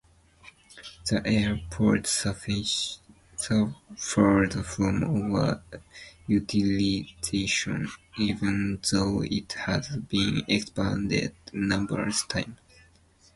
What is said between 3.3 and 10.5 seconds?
from over-utilization, even though it had been